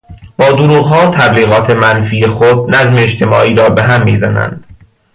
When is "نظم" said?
2.75-2.95